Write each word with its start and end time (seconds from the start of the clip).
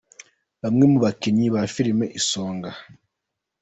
Bamwe 0.61 0.83
mu 0.91 0.97
bakinnyi 1.03 1.47
ba 1.55 1.61
filimu 1.73 2.05
Isonga. 2.19 2.71